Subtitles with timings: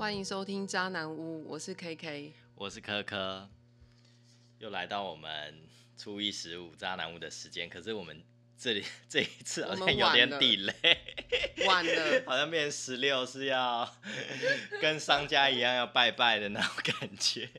[0.00, 2.32] 欢迎收听渣男屋，我是 KK。
[2.54, 3.46] 我是科科，
[4.58, 5.54] 又来到我们
[5.98, 8.24] 初一十五渣男屋的时间，可是我们
[8.56, 13.94] 这里这一次好像有点们晚了 delay，晚了， 好像变成十六是要
[14.80, 17.50] 跟商家一样要拜拜的那种感觉，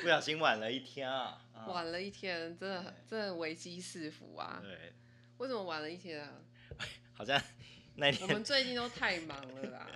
[0.00, 1.42] 不小心晚了一天啊。
[1.52, 4.60] 啊晚了一天，真的真的危机四伏啊！
[4.62, 4.92] 对，
[5.38, 6.34] 为什么晚了一天啊？
[7.14, 7.42] 好像
[7.96, 9.88] 那天我天们最近都太忙了啦。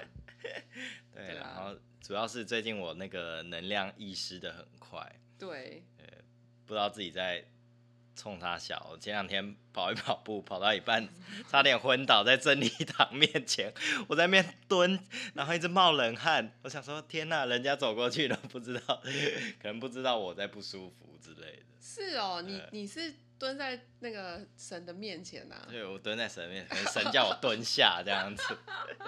[1.15, 5.83] 对，然后主要是最近我那个能量遗失的很快，对，
[6.67, 7.45] 不知道自己在
[8.17, 8.87] 冲他笑。
[8.91, 11.09] 我前两天跑一跑步，跑到一半，
[11.49, 13.73] 差点昏倒在真理堂面前，
[14.09, 14.99] 我在那边蹲，
[15.35, 16.53] 然后一直冒冷汗。
[16.63, 19.03] 我想说，天呐，人家走过去都，不知道，
[19.61, 21.63] 可能不知道我在不舒服之类的。
[21.81, 25.67] 是哦，你对你是蹲在那个神的面前啊？
[25.69, 28.43] 对，我蹲在神面，前神叫我蹲下这样子。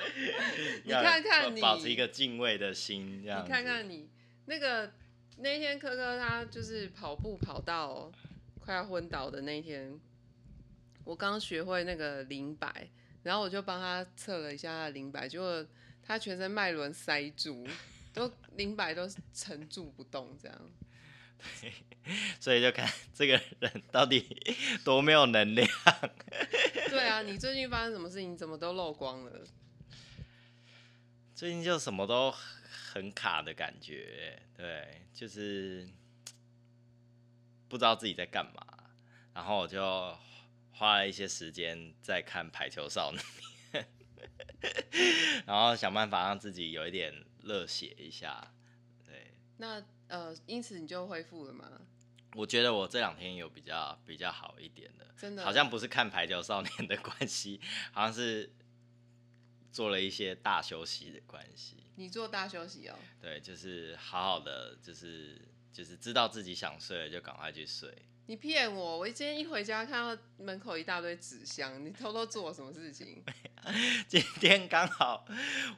[0.85, 3.47] 你看看你保持一个敬畏的心，这样子。
[3.47, 4.09] 你看看你
[4.47, 4.93] 那个
[5.39, 8.11] 那天科科他就是跑步跑到
[8.59, 9.99] 快要昏倒的那一天，
[11.05, 12.89] 我刚学会那个零摆，
[13.23, 15.65] 然后我就帮他测了一下他的零摆，结果
[16.03, 17.67] 他全身脉轮塞住，
[18.13, 20.71] 都零摆都沉住不动这样。
[22.41, 24.21] 所以就看 这个人到底
[24.85, 25.69] 多没有能量。
[26.89, 28.37] 对啊，你最近发生什么事情？
[28.37, 29.45] 怎么都漏光了？
[31.35, 35.87] 最近就什么都很卡的感觉，对，就是
[37.69, 38.67] 不知道自己在干嘛，
[39.35, 40.17] 然后我就
[40.73, 43.23] 花了一些时间在看《排球少年》，
[45.47, 48.55] 然后想办法让自己有一点热血一下。
[49.05, 51.71] 对，那呃，因此你就恢复了吗？
[52.35, 57.61] 我觉得我这两天有比较比较好一点的，真的好像不是看《排球少年》的关系，
[57.93, 58.53] 好像是
[59.73, 61.77] 做了一些大休息的关系。
[61.95, 62.95] 你做大休息哦。
[63.23, 65.41] 对，就是好好的，就是
[65.73, 67.91] 就是知道自己想睡了就赶快去睡。
[68.27, 68.99] 你骗我！
[68.99, 73.23] 我今天一回家看到门口一大堆纸箱，你偷偷做了什么事情？
[74.07, 75.25] 今天刚好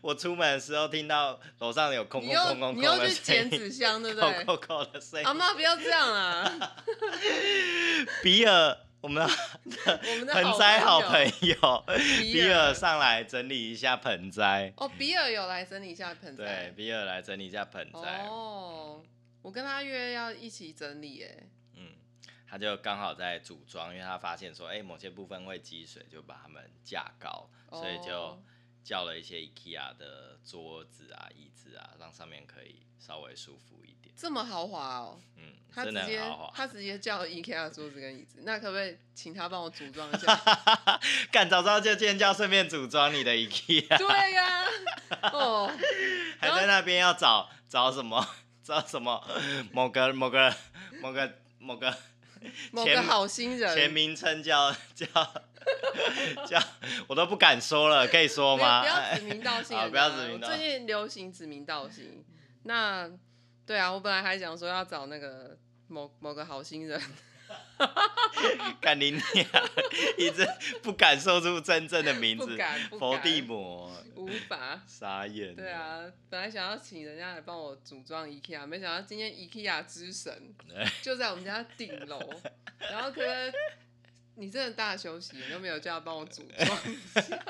[0.00, 4.44] 我出门的时候听到楼上有空空空空空你要去的声音，捡纸箱，对不对？
[4.44, 5.26] 扣扣扣的声音。
[5.26, 6.76] 阿妈不要这样啊！
[8.22, 9.32] 比尔，我们的
[10.10, 14.72] 我们的盆栽好朋友比比尔上来整理一下盆栽。
[14.76, 16.72] 哦，比尔有来整理一下盆对，栽。
[16.76, 18.26] 比尔来整理一下盆栽。
[18.28, 19.02] 哦，
[19.42, 21.48] 我跟他约要一起整理耶。
[22.48, 28.42] 嗯，他就刚好在组装，因为他发现说，哎、某些部分会积水，就把它们架高，所以就哦
[28.84, 34.14] 叫了一些 IKEA 的桌子啊、椅子啊，让上面可以稍微舒服一点。
[34.16, 36.22] 这么豪华哦，嗯，他真直接。
[36.54, 40.34] 他直接叫 IKEA 的桌子跟椅子，那可不可以请他帮我组装一下？
[41.30, 44.64] 干早知道就尖叫，顺便组装你的 IKEA，对呀、
[45.34, 45.70] 哦，
[46.40, 48.26] 还在那边要找找什么？
[48.64, 49.22] 找什么？
[49.72, 50.54] 某个某个
[51.02, 51.98] 某个某个前某
[52.94, 55.06] 个好心人，全名称叫叫
[56.46, 56.62] 叫，
[57.06, 58.80] 我都不敢说了，可以说吗？
[58.82, 62.24] 不要指名道姓 好，不要指名道我最近流行指名道姓。
[62.64, 63.10] 那
[63.66, 65.56] 对啊，我本来还想说要找那个
[65.88, 67.00] 某某个好心人，
[68.80, 69.46] 干你娘！
[70.18, 70.46] 一直
[70.82, 74.82] 不敢说出真正的名不字，敢不敢佛地魔，无法。
[74.86, 75.54] 傻眼。
[75.54, 80.54] 对，啊，本来想要请人家来帮我组装 IKEA，没想到今天 IKEA 之神
[81.02, 82.20] 就在我们家顶楼。
[82.78, 83.52] 然后可能
[84.34, 87.44] 你真的大休息，你都没有叫他帮我组装一下。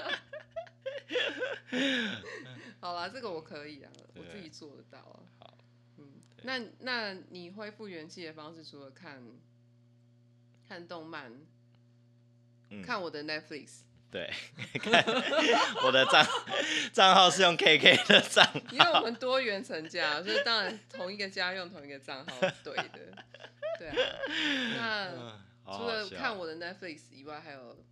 [2.81, 5.21] 好啦，这个我可以啊，我自己做得到啊。
[5.39, 5.59] 好，
[5.99, 6.05] 嗯，
[6.43, 9.23] 那那你恢复元气的方式，除了看
[10.69, 11.33] 看动漫，
[12.71, 12.83] 嗯。
[12.83, 13.81] 看我的 Netflix，
[14.11, 14.33] 对，
[14.81, 15.05] 看
[15.85, 16.27] 我的账
[16.93, 23.25] 账号是用 KK 的账号，因为我们多元成家，所以当然同一个家用同一个账号是对的。
[23.79, 23.95] 对啊，
[24.77, 27.85] 那嗯除了看我的 Netflix 以外，还有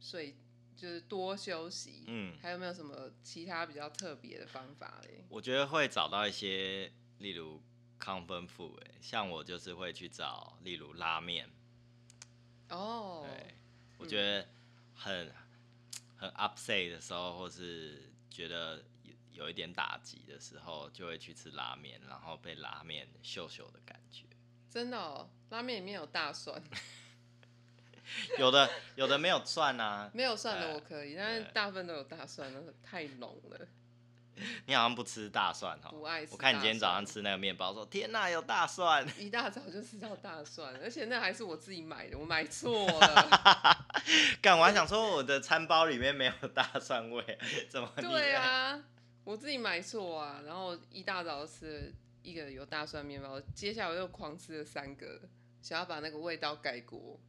[0.00, 0.36] 睡，
[0.76, 2.04] 就是多休息。
[2.06, 5.24] 嗯，还有没有什么其他比较特别的方法嘞？
[5.28, 7.60] 我觉得会找到一些，例如
[7.98, 11.50] 康芬富，哎，像我就是会去找，例如拉面，
[12.70, 13.54] 哦，对，
[13.98, 14.46] 我觉得
[14.94, 15.32] 很
[16.16, 19.14] 很 upset 的时候，或是觉得有
[19.44, 24.24] 有一点打击的时候，就会去吃拉面，然后被拉面秀秀的感觉。
[24.70, 26.60] 真的哦，拉面里面有大蒜，
[28.38, 33.60] 有的有的没有蒜啊，没有蒜的我可以，但是大部分都有大蒜，那个太浓了，
[34.66, 35.90] 你好像不吃大蒜哈。
[35.90, 36.32] 不爱吃。
[36.32, 39.06] 我看你今天早上，吃那个面包，说天哪，有大蒜。
[39.16, 43.83] 一大早就吃到大蒜，而且那还是我自己买的，我买错了。
[44.42, 47.38] 干，我还想说我的餐包里面没有大蒜味，
[47.68, 48.82] 怎么你对啊，
[49.24, 51.92] 我自己买错啊，然后一大早吃了
[52.22, 55.28] 一个有大蒜面包，接下来我又狂吃了三个，
[55.62, 57.20] 想要把那个味道盖过，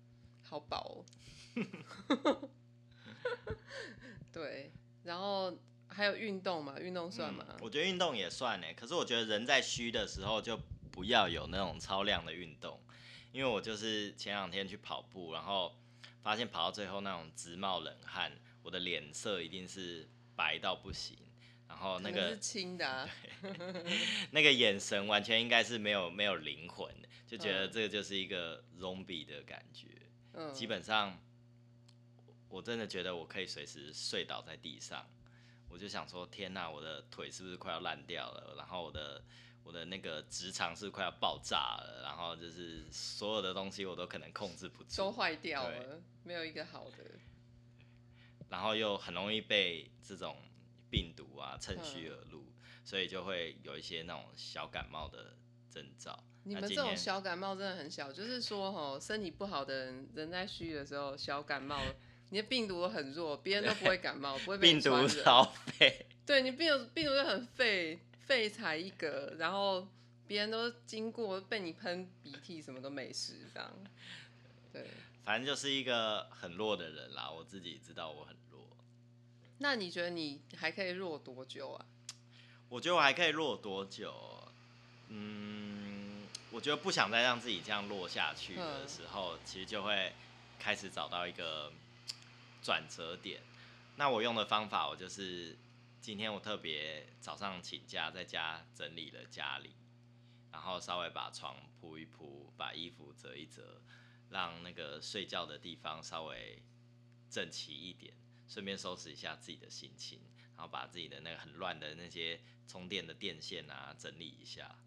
[0.44, 1.06] 好饱、哦。
[4.34, 4.72] 对，
[5.04, 5.58] 然后
[5.88, 7.46] 还有运动嘛，运动算吗？
[7.62, 10.60] 我觉得运动也算呢，可是我觉得人在虚的时候就
[10.92, 12.82] 不要有那种超量的运动，
[13.32, 15.74] 因为我就是前两天去跑步，然后
[16.25, 18.31] 发现跑到最后那种直冒冷汗，
[18.63, 21.16] 我的脸色一定是白到不行，
[21.68, 23.07] 然后那个是青的、啊，
[24.33, 26.92] 那个眼神完全应该是没有没有灵魂，
[27.27, 29.88] 就觉得嗯这个就是一个 zombie 的感觉。
[30.33, 31.16] 嗯，基本上，
[32.50, 35.07] 我真的觉得我可以随时睡倒在地上。
[35.69, 38.56] 我就想说，天哪，我的腿是不是快要烂掉了？
[38.57, 39.24] 然后我的
[39.66, 42.04] 我的那个直肠是快要爆炸了？
[42.04, 46.98] 然后就是所有的东西我都可能控制不住，都坏掉了，没有一个好的。
[48.48, 50.38] 然后又很容易被这种
[50.90, 52.54] 病毒啊趁虚嗯而入，
[52.84, 55.36] 所以就会有一些那种小感冒的
[55.72, 56.24] 征兆。
[56.44, 61.82] 你们这种小感冒真的很小，就是说哦，身体不好的人，人在虚的时候小感冒，
[62.30, 65.26] 你的病毒都很弱，别人都不会感冒，不会被病毒你传染。
[65.26, 69.88] 超 废，对你病毒病毒就很废，废柴一个，然后
[70.27, 73.72] 别人都经过被你喷鼻涕什么都没事，这样。
[74.74, 74.88] 对，
[75.24, 77.30] 反正就是一个很弱的人啦。
[77.30, 78.62] 我自己知道我很弱，
[79.60, 81.86] 那你觉得你还可以弱多久啊？
[82.68, 84.44] 我觉得我还可以弱多久？
[85.10, 90.12] 嗯，我觉得不想再让自己这样落下去的嗯时候，其实就会
[90.57, 91.71] 开始找到一个
[92.63, 93.39] 转折点。
[93.98, 95.56] 那我用的方法，我就是
[96.06, 99.72] 今天我特别早上请假，在家整理了家里，
[100.52, 103.81] 然后稍微把床铺一铺，把衣服折一折，
[104.30, 106.62] 让那个睡觉的地方稍微
[107.28, 108.13] 整齐一点，
[108.48, 110.19] 顺便收拾一下自己的心情，
[110.56, 114.78] 然后把自己的那个很乱的那些充电的电线啊整理一下，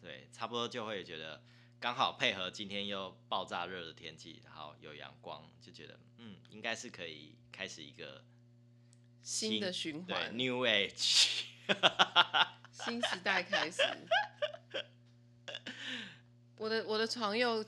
[0.00, 1.40] 对，差不多就会觉得
[1.78, 8.24] 刚好配合今天又爆炸热的天气，然后有阳光，就觉得嗯，应该是可以开始一个
[9.24, 11.44] 新的循对环，New Age。
[12.70, 13.82] 新时代开始。
[16.58, 17.64] 我的我的床又又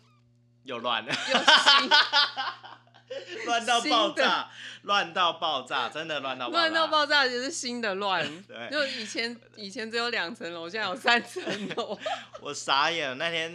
[0.65, 1.89] 又乱了，新
[3.47, 4.51] 乱到爆炸，
[4.83, 8.43] 乱到爆炸，真的乱到爆炸乱到爆炸，也是新的乱。
[8.43, 11.43] 对就以前以前只有两层楼，现在有三层
[11.75, 11.99] 楼。
[12.41, 13.55] 我傻眼了，那天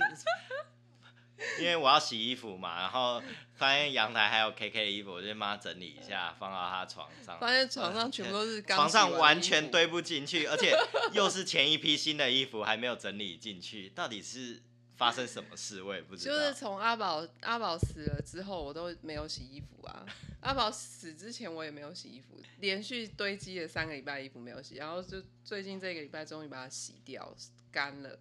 [1.59, 3.21] 因为我要洗衣服嘛，然后
[3.55, 7.39] 发现阳台还有 KK 的衣服，我就帮他整理一下，放到他床上。
[7.39, 10.75] 发现床上全部都是刚床上完全堆不进去，而且
[11.13, 14.61] 又是前一批新的衣服还没有整理进去，到底是
[14.95, 15.81] 发生什么事？
[15.81, 16.35] 我也不知道。
[16.35, 20.05] 就是从阿宝阿宝死了之后，我都没有洗衣服啊。
[20.41, 27.35] 阿宝死之前我也没有洗衣服，连续堆积了三个礼拜衣服没有洗，然后就最近这个礼拜终于把它洗掉
[27.71, 28.17] 干了，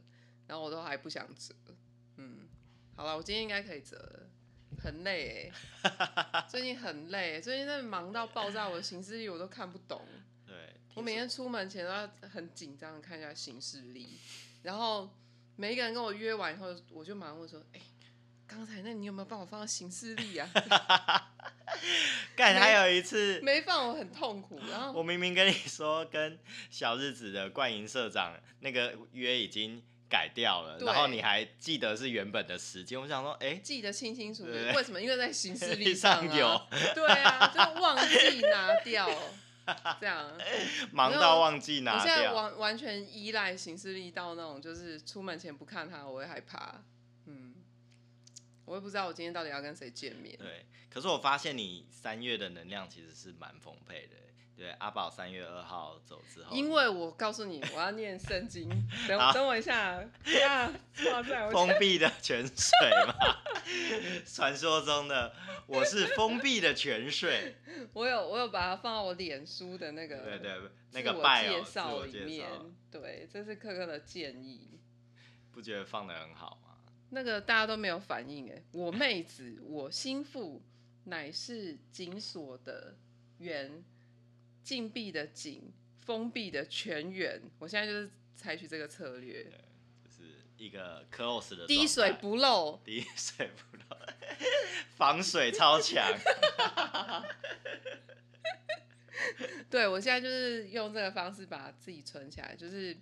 [0.46, 1.54] 然后我都还不想折。
[2.18, 2.46] 嗯，
[3.00, 4.28] 好了，我今天应该可以折了。
[4.82, 5.50] 很累
[5.82, 10.02] 哎、 最近很累，最近真的忙到爆炸，我的行事历我都看不懂。
[10.46, 10.54] 对，
[10.94, 14.18] 我每天出门前都要很紧张的看一下行事历，
[14.62, 15.08] 然后
[15.56, 17.80] 每一个人跟我约完以后，我就马上问说：“哎、
[18.46, 20.50] 刚才那你有没有帮我放到行事历啊？
[22.36, 35.00] 干没还有一次，没放，我很痛苦。”然后我明明跟你说跟小日子的冠营社长那个约已经改掉了，然后你还记得是原本的时间，我想说，哎、记得清清楚楚，为什么？
[35.00, 36.36] 因为在行事历 上啊。
[36.36, 36.60] 有
[36.94, 39.08] 对啊，就忘记拿掉，
[40.00, 40.28] 这样。
[40.90, 42.32] 忙到忘记拿掉我现在。
[42.32, 46.82] 完完全依赖行事历到那种，就是出门前不看它，我会害怕。
[47.26, 47.54] 嗯，
[48.64, 50.36] 我也不知道我今天到底要跟谁见面。
[50.36, 54.16] 对，可是我发现你三月的能量其实是蛮丰沛的。
[54.60, 58.68] 对，阿宝三月二号走之后，因为我告诉你，我要念圣经。
[59.08, 59.94] 等好等我一下，
[60.38, 60.70] 呀，
[61.06, 62.70] 哇塞，封闭的泉水
[63.06, 63.14] 嘛，
[64.26, 65.34] 传说中的
[65.66, 67.56] 我是封闭的泉水。
[67.94, 70.60] 我有我有把它放到我脸书的那个对对，
[70.92, 74.78] 那个介自绍里面绍，，对，这是科科的建议。
[75.52, 76.76] 不觉得放的很好吗？
[77.08, 80.62] 那个大家都没有反应哎，我妹子，我心腹，
[81.04, 82.94] 乃是紧锁的
[83.38, 83.82] 圆，
[84.70, 87.42] 禁闭的紧，封闭的全员。
[87.58, 89.42] 我现在就是采取这个策略，
[90.04, 92.80] 就是一个 close 的滴水不漏。
[92.86, 93.98] 滴水不漏，
[94.90, 96.06] 防水超强。
[99.68, 102.96] 对我现在就是用这个方式把自己存起来，就是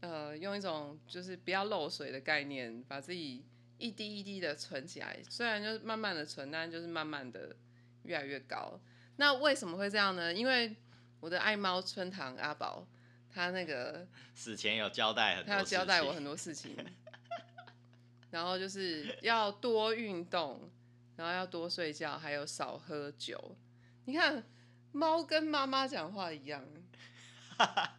[0.00, 3.46] 呃用一种就是不要漏水的概念，把自己
[3.78, 5.18] 一滴一滴的存起来。
[5.30, 7.56] 虽然就是慢慢的存，但就是慢慢的
[8.02, 8.78] 越来越高。
[9.16, 10.34] 那为什么会这样呢？
[10.34, 10.76] 因为
[11.20, 12.86] 我的爱猫春堂阿宝，
[13.32, 16.76] 他那个死前有交代很多，他要交代我很多事情，
[18.30, 20.70] 然后就是要多运动，
[21.16, 23.56] 然后要多睡觉，还有少喝酒。
[24.04, 24.44] 你看，
[24.92, 26.64] 猫跟妈妈讲话一样。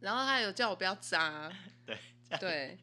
[0.00, 1.50] 然后他有叫我不要扎，
[1.86, 1.98] 对
[2.38, 2.78] 对，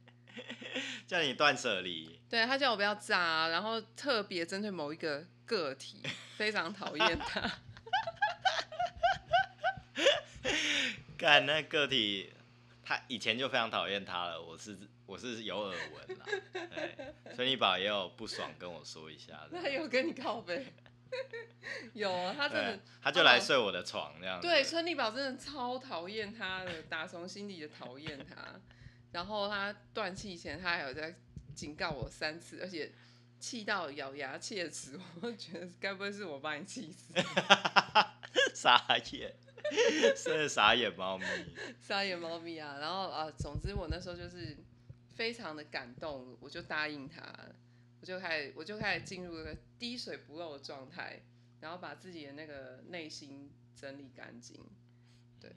[1.05, 2.19] 叫你断舍离。
[2.29, 6.01] 对他叫我不要扎，然后特别针对某一个个体，
[6.35, 7.41] 非常讨厌他。
[11.17, 12.31] 干那个体，
[12.83, 14.41] 他以前就非常讨厌他了。
[14.41, 19.47] 我是我是有耳闻啦，对，孙立宝也有不爽跟我说一下。
[19.51, 20.63] 那有跟你告白？
[21.93, 24.41] 有啊，他真的，他就来睡我的床这样。
[24.41, 28.59] 对，春丽宝真的超讨厌他的，打从心底的讨厌他。
[29.11, 31.15] 然后他断气前，他还有在
[31.53, 32.91] 警告我三次，而且
[33.39, 34.99] 气到咬牙切齿。
[35.21, 37.13] 我觉得该不会是我把你气死？
[38.55, 39.35] 傻眼，
[40.15, 41.25] 真的傻眼猫咪，
[41.79, 42.77] 傻眼猫咪啊！
[42.79, 44.57] 然后啊，总之我那时候就是
[45.15, 47.21] 非常的感动，我就答应他。
[48.01, 51.21] 我就开始，我就开始进入一个滴水不漏的状态，
[51.61, 54.59] 然后把自己的那个内心整理干净。
[55.39, 55.55] 对，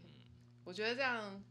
[0.63, 1.43] 我觉得这样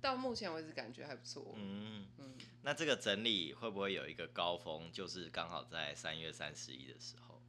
[0.00, 1.54] 到目前为止感觉还不错。
[1.58, 4.90] 嗯嗯，那这个整理会不会有一个高峰？
[4.90, 7.42] 就是刚好在三月三十一的时候，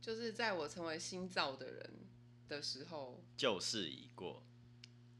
[0.00, 1.90] 就是在我成为新造的人
[2.48, 4.42] 的时候，旧事已过。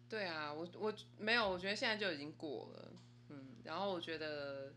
[0.09, 2.92] 对啊，我我没有，我觉得现在就已经过了。
[3.28, 4.73] 嗯，然后我觉得。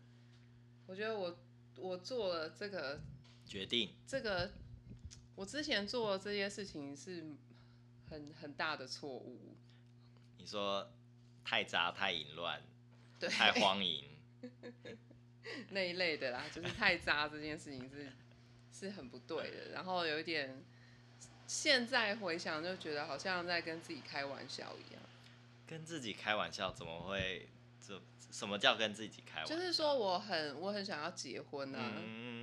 [0.86, 1.38] 我觉得我
[1.76, 3.00] 我做了这个
[3.46, 4.50] 决定，这个
[5.36, 7.24] 我之前做的这些事情是
[8.08, 9.56] 很很大的错误。
[10.36, 10.90] 你说
[11.44, 12.60] 太杂、太淫乱、
[13.20, 14.04] 对，太荒淫
[15.70, 18.10] 那一类的啦，就是太渣这件事情是
[18.72, 19.68] 是很不对的。
[19.70, 20.60] 然后有一点，
[21.50, 25.02] 现在回想就觉得好像在跟自己开玩笑一样。
[25.66, 27.48] 跟自己开玩笑怎么会？
[27.84, 29.56] 这什么叫跟自己开玩笑？
[29.56, 31.92] 就是说我很我很想要结婚啊，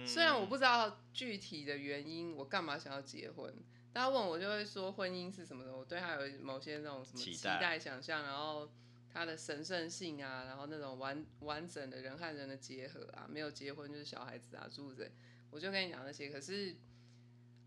[0.05, 3.53] 虽然我不知道具体的原因，我干嘛想要结婚？
[3.93, 8.69] 大家问我就会说婚姻是什么的，我对他有某些那种什么期待、想象，然后
[9.13, 15.11] 他的神圣性啊，然后那种完完整的人和人的结合啊，没有结婚就是小孩子啊，诸如此类，
[15.49, 16.29] 我就跟你讲那些。
[16.29, 16.75] 可是，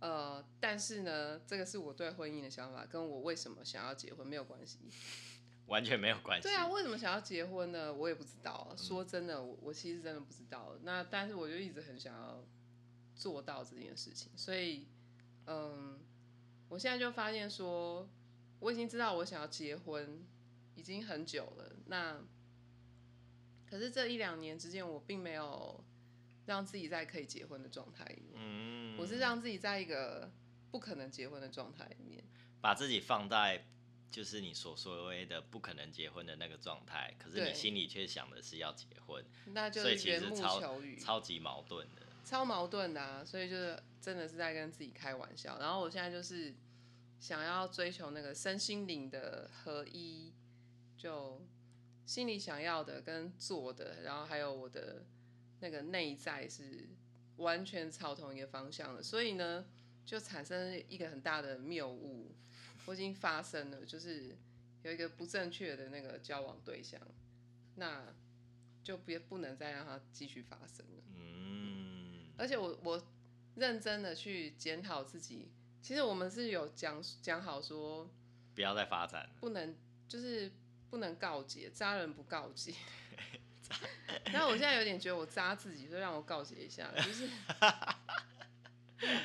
[0.00, 4.78] 呃，但是呢，这个是我对婚姻的想法，跟我为什么想要结婚没有关系。
[5.66, 6.48] 完全没有关系。
[6.48, 7.94] 对啊，为什么想要结婚呢？
[7.94, 8.74] 我也不知道。
[8.76, 10.76] 说真的，我我其实真的不知道。
[10.82, 12.44] 那但是我就一直很想要
[13.14, 14.32] 做到这件事情。
[14.36, 14.88] 所以，
[15.46, 16.00] 嗯，
[16.68, 18.08] 我现在就发现说，
[18.58, 20.24] 我已经知道我想要结婚
[20.74, 21.76] 已经很久了。
[21.86, 22.20] 那
[23.68, 25.84] 可是这一两年之间，我并没有
[26.50, 28.34] 让自己在可以结婚的状态里面。
[28.34, 30.28] 嗯，我是让自己在一个
[30.72, 32.24] 不可能结婚的状态里面，
[32.60, 33.64] 把自己放在。
[34.10, 43.24] 就是你所所谓的不可能结婚的那个状态，可是你心里却想的是要结婚，那就是缘木求鱼，超级矛盾的，超矛盾的啊！
[43.24, 45.60] 所以就是真的是在跟自己开玩笑。
[45.60, 46.52] 然后我现在就是
[47.20, 50.32] 想要追求那个身心灵的合一，
[50.98, 51.40] 就
[52.04, 55.04] 心里想要的跟做的，然后还有我的
[55.60, 56.88] 那个内在是
[57.36, 59.64] 完全朝同一个方向的，所以呢，
[60.04, 62.34] 就产生一个很大的谬误。
[62.86, 64.36] 我已经发生了，就是
[64.82, 67.00] 有一个不正确的那个交往对象，
[67.76, 68.14] 那
[68.82, 71.02] 就别不能再让它继续发生了。
[71.14, 73.06] 嗯，而且我我
[73.54, 75.48] 认真的去检讨自己，
[75.82, 78.10] 其实我们是有讲讲好说，
[78.54, 79.76] 不要再发展，不能
[80.08, 80.50] 就是
[80.88, 82.74] 不能告诫，渣人不告诫。
[84.32, 87.28] 然后我现在有点觉得我扎自己，所以让我告诫一下，就是。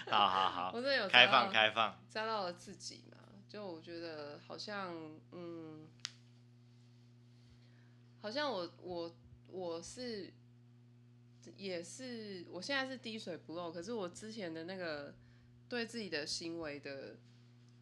[0.09, 3.17] 好好好，我这有开放开放，扎到了自己嘛。
[3.49, 4.95] 就我觉得好像，
[5.33, 5.85] 嗯，
[8.21, 9.15] 好像我我
[9.47, 10.33] 我是
[11.57, 15.13] 也是，我现在是滴水不漏，可是我之前的那个
[15.67, 17.17] 对自己的行为的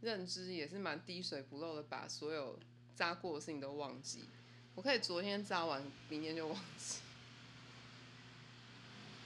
[0.01, 2.60] 认知也是蛮滴水不漏的，把所有
[2.96, 4.29] 扎过的事情都忘记。
[4.75, 7.00] 我可以昨天扎完，明天就忘记，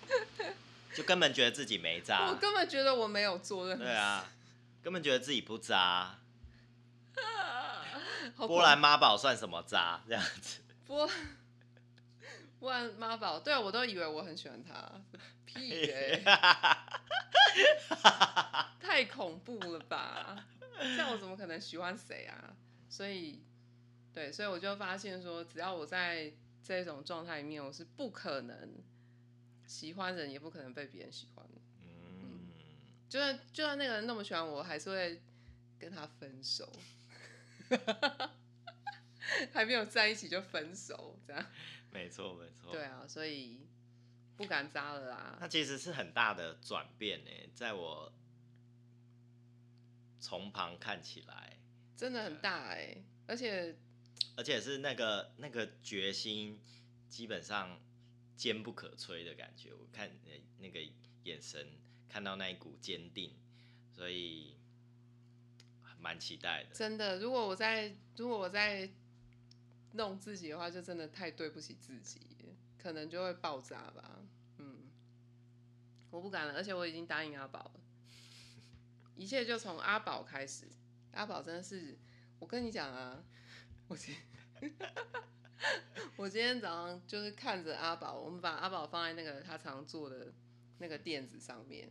[0.93, 4.29] 就根本觉得自己没扎，我根本觉得我没有做任何，对啊，
[4.83, 6.15] 根本觉得自己不扎。
[8.35, 10.01] 波兰妈宝算什么渣？
[10.07, 10.59] 这样子。
[10.85, 11.09] 波
[12.59, 14.73] 波兰妈宝，对啊，我都以为我很喜欢他。
[15.45, 16.23] 屁 耶！
[18.81, 20.45] 太恐怖了吧？
[20.95, 22.53] 像我怎么可能喜欢谁啊？
[22.89, 23.41] 所以，
[24.17, 26.33] 对，所以我就发现说，只要我在
[26.63, 28.73] 这种状态里面，我是不可能
[29.67, 31.45] 喜欢人，也不可能被别人喜欢
[31.83, 32.49] 嗯。
[33.07, 35.21] 就算就算那个人那么喜欢我，还是会
[35.77, 36.67] 跟他分手。
[39.53, 41.45] 还没有在一起就分手，这样。
[41.91, 42.71] 没错没错。
[42.71, 43.67] 对啊，所以
[44.35, 45.37] 不敢扎了啦。
[45.39, 48.11] 那其实是很大的转变呢，在我
[50.19, 51.59] 从旁看起来，
[51.95, 52.97] 真的很大哎，
[53.27, 53.77] 而且
[54.37, 56.61] 而且是那个那个决心，
[57.09, 57.81] 基本上
[58.35, 59.73] 坚不可摧的感觉。
[59.73, 60.09] 我看
[60.59, 60.79] 那个
[61.23, 61.67] 眼神，
[62.07, 63.35] 看到那一股坚定，
[63.91, 64.55] 所以
[65.99, 66.75] 蛮期待的。
[66.75, 68.89] 真的，如果我在如果我在
[69.93, 72.21] 弄自己的话，就真的太对不起自己，
[72.77, 74.21] 可能就会爆炸吧。
[74.59, 74.87] 嗯，
[76.11, 77.81] 我不敢了，而且我已经答应阿宝了，
[79.15, 80.67] 一切就从阿宝开始。
[81.13, 81.97] 阿宝真的是，
[82.37, 83.23] 我跟你讲啊，
[83.87, 84.15] 我今
[86.17, 90.33] 我今天早上就是看着阿宝，我们把阿宝放在那个他常坐的
[90.79, 91.89] 那个垫子上面，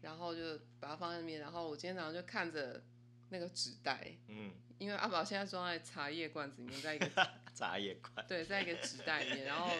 [0.00, 2.82] 然后就把它放在那边，然后我今天早上就看着
[3.30, 4.52] 那个纸袋，嗯。
[4.78, 7.08] 因为阿宝现在装在茶叶罐子里面，在一个
[7.54, 9.46] 茶叶罐，对，在一个纸袋里面。
[9.46, 9.70] 然后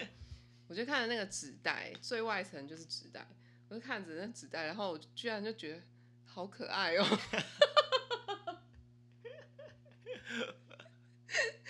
[0.69, 3.29] 我就看着那个纸袋，最外层就是纸袋，
[3.69, 5.83] 我就看着那纸袋，然后我居然就觉得
[6.25, 7.05] 好可爱哦！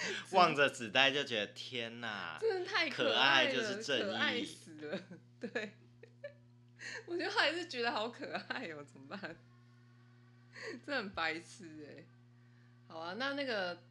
[0.33, 5.03] 望着纸袋就觉得天哪，真的太可爱了，就是正义死了。
[5.41, 5.73] 对，
[7.07, 9.37] 我就还是觉得好可爱哦，怎么办？
[10.85, 12.05] 这很白痴哎。
[12.89, 13.83] 好啊，那那个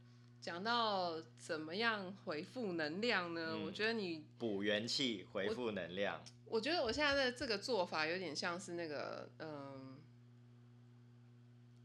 [0.41, 3.57] 讲到怎么样回复能量呢？
[3.65, 6.23] 我觉得你补元气、回复能量。
[6.45, 9.97] 我觉得我现在的这个做法有点像是那个，嗯，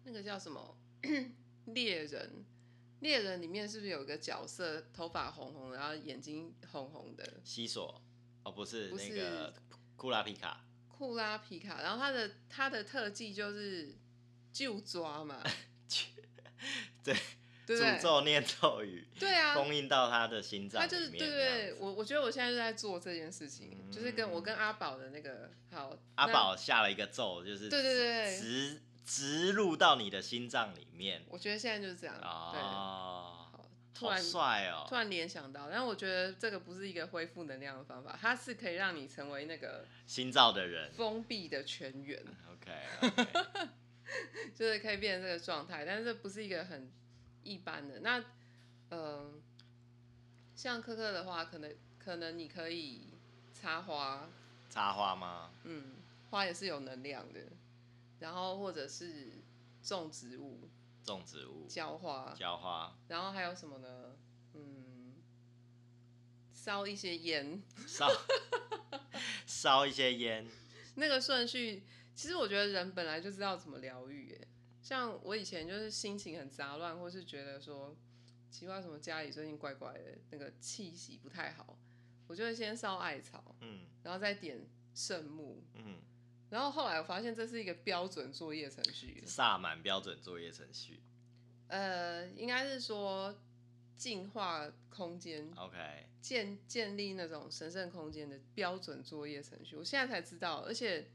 [0.04, 0.76] 那个叫什么
[1.66, 2.44] 猎人？
[3.00, 7.40] 猎人里面是不是有一个角色，头发红红，然后眼睛红红的？
[7.44, 8.00] 西索？
[8.44, 9.52] 哦，不是，那个
[9.96, 10.64] 库拉皮卡。
[10.88, 13.94] 库拉皮卡，然后他的他的特技就是
[14.52, 15.42] 就抓嘛。
[17.02, 17.16] 对，
[17.66, 31.22] 诅咒念咒语， 对啊，封印到他的心脏他就是对对，我我觉得我现在就在做这件事情，就是跟我跟阿宝的那个好，阿宝下了一个咒，就是对对对，植植入到你的心脏里面。
[31.28, 33.48] 我觉得现在就是这样哦，
[33.94, 42.22] 突然帅哦，突然联想到，但我觉得这个不是一个恢复能量的方法，它是可以让你成为那个心脏的人，封闭的全员。
[42.52, 42.72] OK。
[44.56, 46.90] 就是可以变成这个状态，但是这不是一个很
[47.44, 48.00] 一般的。
[48.00, 48.24] 那，
[48.90, 49.40] 嗯，
[50.56, 53.14] 像科科的话，可能可能你可以
[53.54, 54.28] 插花，
[54.68, 55.52] 插花吗？
[55.62, 55.94] 嗯，
[56.30, 57.40] 花也是有能量的。
[58.20, 59.42] 然后或者是
[59.82, 60.68] 种植物，
[61.02, 62.96] 种植物，浇花，浇花。
[63.08, 64.16] 然后还有什么呢？
[64.54, 65.14] 嗯，
[66.52, 68.08] 烧一些烟， 烧
[69.46, 70.46] 烧一些烟，
[70.94, 71.82] 那个顺序。
[72.14, 74.46] 其实我觉得人本来就知道怎么疗愈，哎，
[74.82, 77.96] 像我以前就是心情很杂乱，或是觉得说
[78.50, 81.78] 奇怪什么家里最近怪怪的，那个气息不太好，
[82.26, 86.02] 我就会先烧艾草，嗯，然后再点圣木，嗯，
[86.50, 91.00] 然后后来我发现这是一个标准作业程序，萨满标准作业程序，
[91.68, 93.34] 呃，应该是说
[93.96, 95.76] 净化空间，OK，
[96.20, 101.06] 建建立那种神圣空间的标准作业程序，我现在才知道，而且。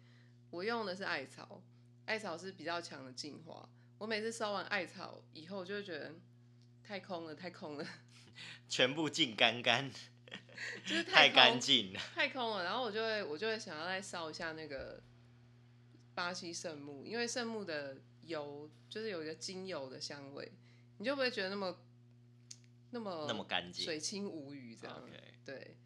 [0.51, 1.61] 我用的是艾草，
[2.05, 3.67] 艾草是比较强的净化。
[3.97, 6.13] 我每次烧完艾草以后，就会觉得
[6.81, 7.85] 太空了，太空了，
[8.69, 9.91] 全部净干干，
[10.85, 12.63] 就是太干净了，太空了。
[12.63, 15.01] 然后我就会，我就会想要再烧一下那个
[16.15, 20.51] 巴西圣木，因为圣木的油就是有一个精油的香味，
[20.97, 21.77] 你就不会觉得那么
[22.89, 25.07] 那么那么干净，水清无鱼这样。
[25.45, 25.77] 对，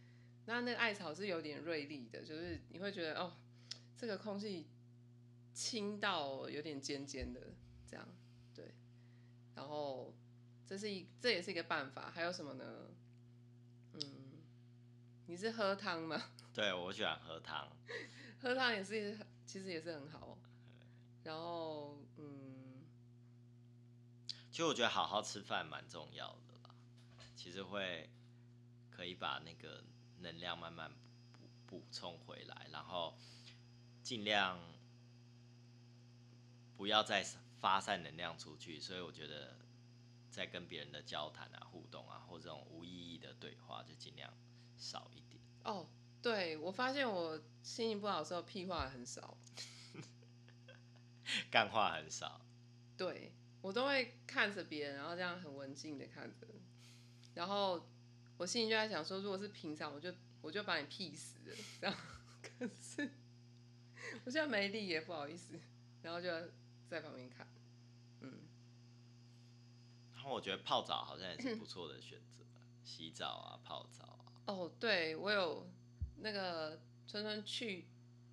[0.45, 3.35] 那那个艾草是有点锐利的，就是你会觉得哦。
[3.97, 4.65] 这个空气
[5.53, 7.41] 清到有点尖尖的，
[7.85, 8.07] 这样
[8.55, 8.73] 对。
[9.53, 10.15] 然后
[10.65, 12.09] 这是一，这也是一个办法。
[12.09, 12.63] 还有什么呢？
[13.95, 13.99] 嗯，
[15.25, 16.31] 你是喝汤吗？
[16.55, 17.69] 对，我喜欢喝汤。
[18.41, 20.37] 喝汤也是，其实也是很好。
[21.23, 22.85] 然后，嗯，
[24.51, 26.75] 其实我觉得好好吃饭蛮重要的啦。
[27.35, 28.07] 其实会
[28.91, 29.83] 可以把那个
[30.19, 30.91] 能量慢慢
[31.33, 33.17] 补补充回来，然后。
[34.01, 34.57] 尽量
[36.75, 37.23] 不要再
[37.59, 39.55] 发散能量出去，所以我觉得
[40.31, 44.33] 在跟别人的交谈啊、互动啊，或这种无意义的对话，就尽量
[44.77, 45.39] 少一点。
[45.63, 45.85] 哦，
[46.21, 49.37] 对，我发现我心情不好的时候，屁话很少，
[51.49, 52.41] 干话很少。
[52.97, 56.47] 对我都会看着别人，然后这样很文静的看着，
[57.33, 57.87] 然后
[58.37, 61.95] 我心里就在想说，如果是平常，我就我就把你屁死了，这样。
[62.41, 63.09] 可是。
[64.25, 65.59] 我现在没力也不好意思，
[66.01, 66.27] 然后就
[66.89, 67.47] 在旁边看，
[68.21, 68.39] 嗯，
[70.15, 72.43] 然后我觉得泡澡好像也是不错的选择，
[72.83, 74.33] 洗澡啊，泡澡啊。
[74.47, 75.69] 哦，对我有
[76.21, 77.87] 那个春春去，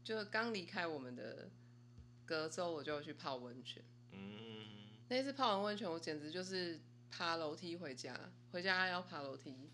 [0.05, 1.49] 就是刚离开我们的
[2.25, 3.83] 隔周，我就去泡温泉。
[4.13, 4.67] 嗯，
[5.09, 8.19] 那次泡完温泉，我简直就是爬楼梯回家，
[8.53, 9.71] 回家要爬楼梯，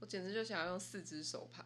[0.00, 1.64] 我简直就想要用四只手爬，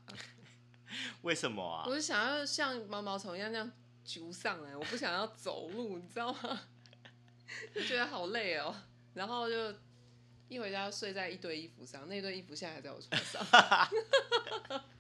[1.23, 1.95] 为什么啊我？
[1.95, 3.73] 就想要像毛毛虫一样那样
[4.05, 6.69] 揪上来，我不想要走路，你知道吗？
[7.75, 8.75] 就觉得好累哦，
[9.15, 9.75] 然后就
[10.49, 13.47] 一回家就睡在一堆衣服上，那堆衣服现在还在我床上。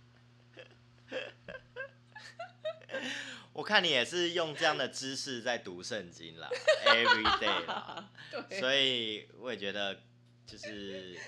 [3.52, 6.48] 我看你也是用这样的姿势在读圣经啦，
[6.86, 8.10] every day 啦，
[8.60, 9.98] 所以我也觉得
[10.46, 11.18] 就是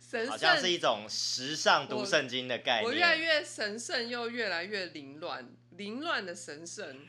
[0.00, 3.16] 神好像是，一种时尚读圣经的概念我越来。
[3.16, 7.06] 越神圣，又越来越凌乱，凌乱的神圣。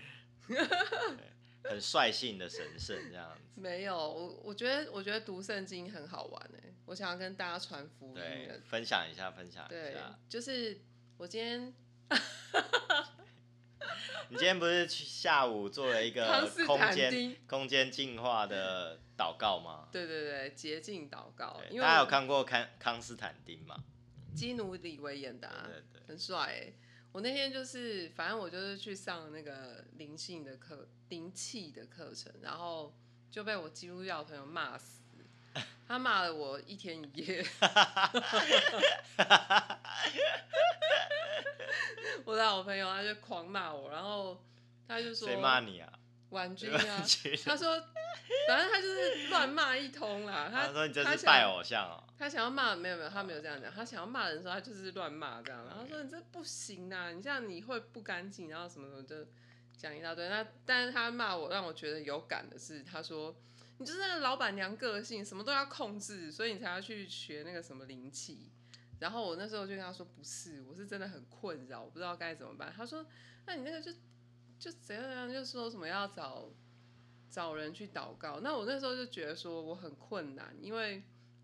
[1.63, 3.61] 很率性的神圣这样子。
[3.61, 10.79] 没有，我我觉得我觉得读圣经很好玩哎，我想要跟大家传福音。，分享一下，分享一对下。，就是
[11.17, 11.73] 我今天
[14.29, 19.87] 你今天不是去下午做了一康个空间丁空间净化的祷告吗？
[19.91, 23.75] 对对对洁净祷告，因为大家有看过康康斯坦丁吗？
[24.35, 26.73] 基努里维演的、啊，对对对很帅哎。
[27.11, 32.95] 我那天就是，反正我就是去上那个灵性的课、灵气的课程，然后
[33.31, 35.01] 就被我基督教朋友骂死，
[35.87, 37.45] 他骂了我一天一夜。
[42.25, 44.43] 我的好朋友他就狂骂我，然后
[44.87, 45.91] 他就说谁骂你啊？
[46.29, 47.03] 婉君啊，
[47.43, 47.81] 他说
[48.47, 52.03] 反正他就是乱骂一通啦，他他说你这他想是拜偶像哦。
[52.19, 53.71] 他想要骂，没有没有，他没有这样讲。
[53.73, 55.65] 他想要骂人的时候，他就是乱骂这样。
[55.65, 59.25] 然后说你这不行啊，你这样你会不干净，然后什么什么就
[59.77, 60.27] 讲一大堆。
[60.27, 63.33] 那但是他骂我，让我觉得有感的是，他说
[63.79, 68.51] 你就是那个老板娘个性，什么都要控制，所以你才要去学那个什么灵气。
[68.99, 72.73] 然后我那时候就跟他说不是，我是真的很困扰，我不知道该怎么办。
[72.75, 73.05] 他说
[73.45, 73.93] 那你那个就
[74.59, 76.49] 就怎样怎样，就说什么要找
[77.31, 78.41] 找人去祷告。
[78.41, 81.01] 那我那时候就觉得说我很困难，因为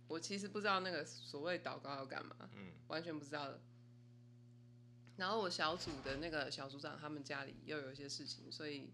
[0.09, 3.61] 我其实不知道那个所谓祷告要干嘛，嗯完全不知道的。
[5.15, 8.91] 然后我小组的那个小组长他们家里又有一些事情，所以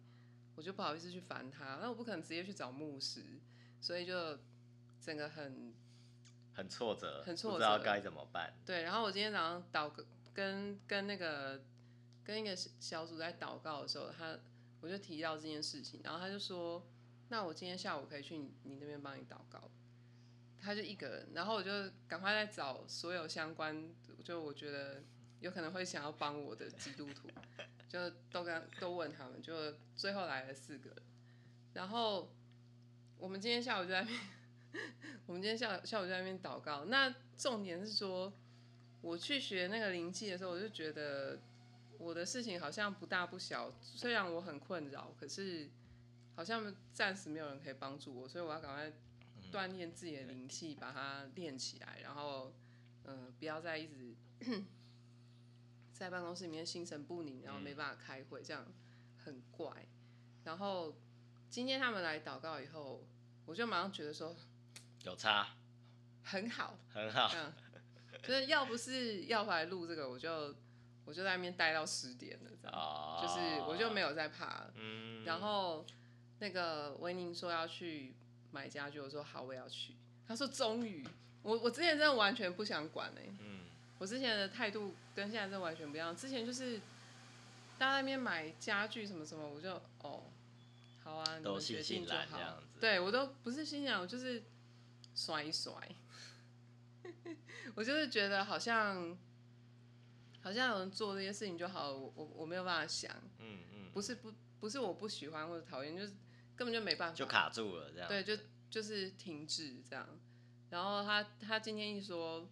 [0.55, 1.77] 我就不好意思去烦他。
[1.81, 3.23] 那我不可能直接去找牧师，
[3.79, 4.37] 所以就
[4.99, 5.73] 整个很
[6.53, 8.53] 很挫折，很挫折不知道该怎么办。
[8.65, 8.83] 对。
[8.83, 11.61] 然后我今天早上祷告跟跟那个
[12.23, 14.37] 跟一个小组在祷告的时候，他
[14.81, 16.85] 我就提到这件事情，然后他就说
[17.29, 19.69] ：“那我今天下午可以去你你那边帮你祷告。”
[20.63, 21.71] 他就一个人，然后我就
[22.07, 23.89] 赶快在找所有相关，
[24.23, 25.01] 就我觉得
[25.39, 27.27] 有可能会想要帮我的基督徒，
[27.91, 29.53] 就都跟都问他们，就
[29.97, 31.03] 最后来了四个人，
[31.73, 32.31] 然后
[33.17, 34.19] 我们今天下午就在那边，
[35.27, 36.85] 我们今天下午下午就在那边祷告。
[36.85, 38.31] 那重点是说，
[39.01, 41.37] 我去学那个灵气的时候，我就觉得
[41.97, 45.69] 我的事情好像不大不小，虽然我很困扰，可是
[46.33, 48.89] 好像暂时没有人可以帮助我，所以我要赶快
[49.51, 52.53] 锻炼自己的灵气，把它练起来，然后
[53.03, 54.15] 嗯、呃不要再一直
[56.01, 58.65] 在办公室里面心神不宁，然后没办法开会，这样
[59.23, 59.71] 很怪。
[60.43, 60.95] 然后
[61.47, 63.05] 今天他们来祷告以后，
[63.45, 64.35] 我就马上觉得说
[65.03, 65.49] 有差，
[66.23, 67.31] 很好，很好。
[67.35, 67.53] 嗯，
[68.23, 70.55] 就是要不是要回来录这个，我就
[71.05, 74.73] 我就在那边待到十点了，这样，哦，就是我就没有再怕了。
[74.77, 75.85] 嗯，然后
[76.39, 78.15] 那个维宁说要去
[78.49, 79.95] 买家具，我说好，我也要去。
[80.27, 81.07] 他说终于，
[81.43, 83.65] 我我之前真的完全不想管哎、嗯，
[83.99, 86.15] 我之前的态度跟现在是完全不一样。
[86.15, 86.79] 之前就是
[87.77, 90.23] 大家在那边买家具什么什么，我就哦，
[91.03, 94.43] 好啊，你都们决定就好然这样子对我都不是心想，我就是
[95.15, 95.73] 甩一甩。
[97.75, 99.17] 我就是觉得好像
[100.41, 106.13] 好像有人做这些事情就好了，我我我没有办法想，嗯嗯，不是不不是我不喜欢或者讨厌，就是
[106.55, 108.07] 根本就没办法，就卡住了这样。
[108.07, 108.37] 对，就
[108.69, 110.07] 就是停滞这样。
[110.69, 112.47] 然后他他今天一说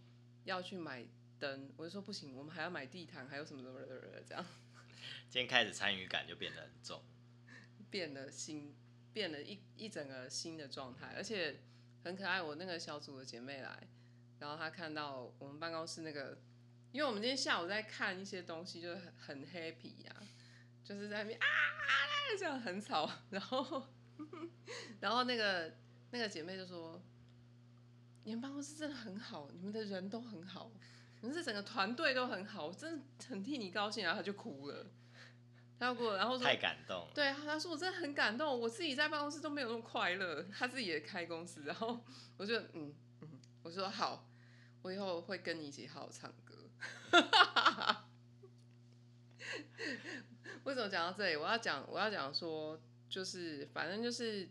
[0.45, 1.05] 要去买
[1.39, 4.45] 灯，我就说不行，我们还要买地毯，还有什么什么的这样，
[5.29, 7.01] 今天开始参与感就变得很重。
[7.89, 8.75] 变了新，
[9.13, 11.61] 变了一一整个新的状态，而且
[12.03, 12.41] 很可爱。
[12.41, 13.87] 我那个小组的姐妹来，
[14.39, 16.37] 然后她看到我们办公室那个，
[16.91, 20.15] 因为我们今天下午在看一些东西，就是很很 happy 呀、
[20.83, 21.45] 就是在那边啊
[22.37, 23.87] 这样很吵，然后
[25.01, 25.75] 然后那个
[26.11, 27.01] 那个姐妹就说
[28.23, 30.71] ：“你们办公室真的很好，你们的人都很好，
[31.21, 34.85] 你是整个团队都很好，我真的很替你高兴。”然后他就哭了，
[35.77, 37.11] 他要哭了，然后说太感动了。
[37.13, 42.03] 对，他说我真的很感动，我自己在办公室都没有那么快乐，他自己也开公司，然后
[42.37, 44.29] 我就嗯嗯我说好，
[44.81, 46.55] 我以后会跟你一起好好唱歌。
[50.63, 51.35] 为什么讲到这里？
[51.35, 52.79] 我要讲，我要讲说，
[53.09, 54.47] 就是反正就是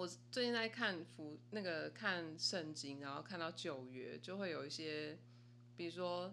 [0.00, 5.18] 我最近在看福那个看圣经，然后看到旧约，就会有一些，
[5.76, 6.32] 比如说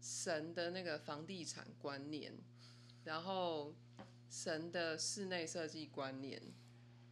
[0.00, 2.32] 神的那个房地产观念，
[3.02, 3.74] 然后
[4.30, 6.40] 神的室内设计观念，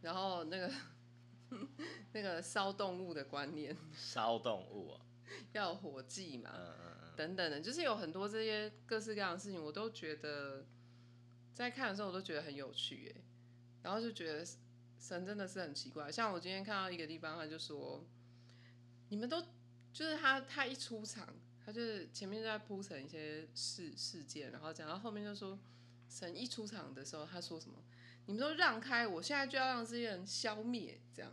[0.01, 0.71] 然后那个
[2.13, 5.05] 那个烧动物的观念， 烧动物、啊，
[5.51, 10.65] 要有火祭嘛，嗯嗯嗯，等等的，就是有很多这些各式各样的事情，我都觉得
[11.53, 13.21] 在看的时候我都觉得很有趣哎，
[13.83, 14.47] 然后就觉得
[14.99, 16.11] 神真的是很奇怪。
[16.11, 18.03] 像我今天看到一个地方，他就说，
[19.09, 19.41] 你们都
[19.93, 21.27] 就是他他一出场，
[21.65, 25.57] 他就是前面在铺陈一些事事件，然后讲到后面就说，
[26.09, 27.77] 神一出场的时候，他说什么？
[28.25, 31.31] 你们都让开，我现在就要让这些人消灭，这样，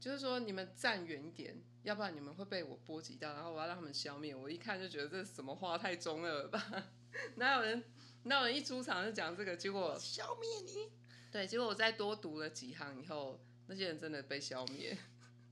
[0.00, 4.34] 就是说你们站远一点，要不然你们会被我波及到，然后我要让他们消灭。
[4.34, 6.86] 我一看就觉得这什么话太中二了吧？
[7.36, 7.84] 哪有人
[8.22, 9.54] 哪有人一出场就讲这个？
[9.54, 10.90] 结果消灭你。
[11.34, 14.96] 对，结果我再多读了几行以后，那些人真的被消灭，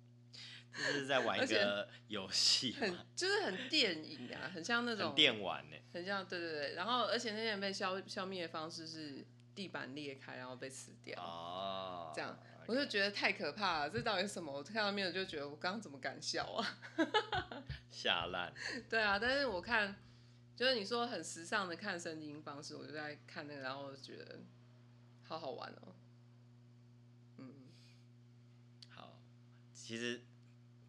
[0.73, 5.77] 这是在玩一个游戏很，就是很电影啊，很像那种很电玩呢。
[5.93, 6.75] 很像对对对。
[6.75, 11.21] 然后而且那些人被消消灭的方式是地板裂开，然后被吃掉。
[11.21, 14.53] 哦，这样我就觉得太可怕了，这到底是什么？
[14.53, 16.79] 我看到面就觉得我刚刚怎么敢笑啊？
[17.91, 18.55] 吓烂。
[18.89, 19.97] 对啊，但是我看
[20.55, 24.39] 就是你说很时尚的看圣经方式，我就在看那个，然后我就觉得
[25.33, 25.95] 好好玩哦。
[27.39, 27.55] 嗯，
[28.91, 29.19] 好，
[29.73, 30.23] 其实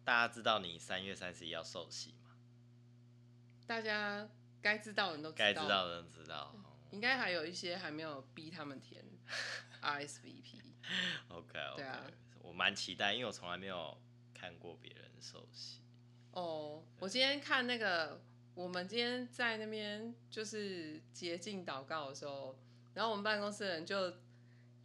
[0.04, 2.36] 大家知道你三月三十一要受洗嘛？
[3.66, 4.28] 大家
[4.60, 6.54] 该知道的人都该知道的人知道。
[6.90, 9.02] 应该还有一些还没有逼他们填
[9.80, 10.60] RSVP。
[11.28, 12.04] OK OK，对啊
[12.40, 13.98] 我蛮期待，因为我从来没有
[14.34, 15.80] 看过别人受洗。
[16.32, 18.22] 哦，我今天看那个，
[18.54, 22.56] 我们今天在那边就是洁净祷告的时候，
[22.92, 24.12] 然后我们办公室的人就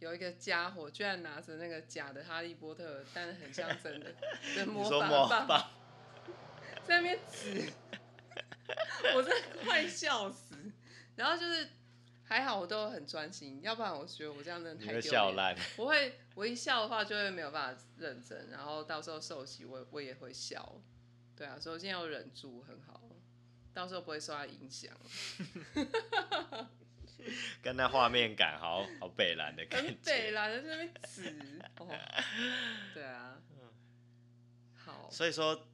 [0.00, 4.12] 有一个家伙，居然拿着那个假的哈利波特，但是很像真的
[4.66, 5.70] 魔法棒，
[6.84, 7.70] 在那边指，
[9.14, 10.56] 我真的快笑死。
[11.16, 11.68] 然后就是
[12.24, 15.56] 还好我都很专心，要不然我觉得我这样真的太丢脸。
[15.76, 20.80] 我会我一笑的话就会没有办法认真，然后到时候受洗我我也会笑，
[21.36, 23.02] 对啊，所以我现在要忍住很好，
[23.74, 24.96] 到时候不会受到影响，
[27.62, 30.10] 跟那画面感好好北蓝的感很觉。
[30.10, 31.86] 北蓝的那边紫，哦，
[32.94, 33.40] 对啊，
[34.74, 35.68] 好，所以说，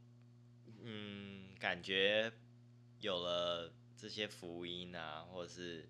[0.83, 2.33] 嗯，感觉
[3.01, 5.89] 有了这些福音啊，或者是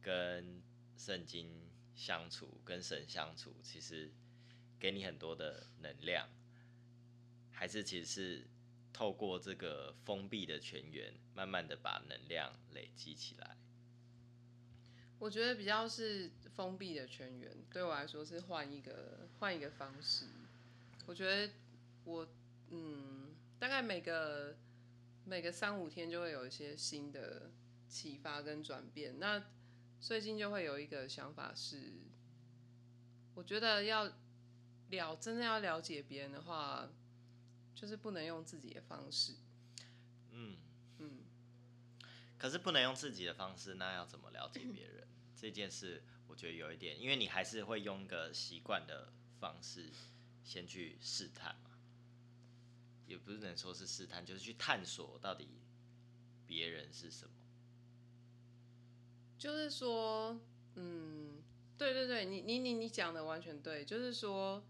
[0.00, 0.62] 跟
[0.96, 4.12] 圣经相处、跟神相处，其实
[4.78, 6.28] 给你很多的能量，
[7.52, 8.46] 还是其实是
[8.92, 13.56] 透过这个封闭的泉源，慢慢的把能量累积起来。
[15.18, 20.26] 我觉得比较是封闭的全员，对我来说是换一个换一个方式。
[21.06, 21.52] 我觉得
[22.04, 22.28] 我
[22.70, 24.56] 嗯，大概每个
[25.24, 27.50] 每个三五天就会有一些新的
[27.88, 29.18] 启发跟转变。
[29.18, 29.42] 那
[30.00, 31.94] 最近就会有一个想法是，
[33.34, 36.88] 我觉得要了真的要了解别人的话，
[37.74, 39.32] 就是不能用自己的方式。
[40.30, 40.56] 嗯，
[40.98, 41.22] 嗯，
[42.38, 45.07] 可是不能用自己的方式，那要怎么了解别人？
[45.40, 49.88] 这件事我觉得有一点，因为你还是会用一个习惯的方式
[50.42, 51.70] 先去试探嘛，
[53.06, 55.46] 也不是能说是试探，就是去探索到底
[56.44, 57.32] 别人是什么。
[59.38, 60.40] 就是说，
[60.74, 61.40] 嗯，
[61.76, 64.64] 对对对，你你你你讲的完全对，就是说